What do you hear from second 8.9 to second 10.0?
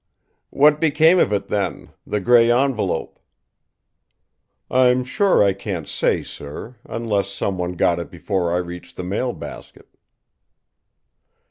the mail basket."